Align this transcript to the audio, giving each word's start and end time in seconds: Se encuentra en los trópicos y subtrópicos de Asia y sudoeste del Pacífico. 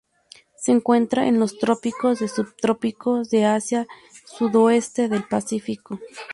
Se 0.57 0.71
encuentra 0.71 1.27
en 1.27 1.39
los 1.39 1.59
trópicos 1.59 2.23
y 2.23 2.27
subtrópicos 2.27 3.29
de 3.29 3.45
Asia 3.45 3.85
y 4.11 4.35
sudoeste 4.35 5.07
del 5.09 5.25
Pacífico. 5.27 5.99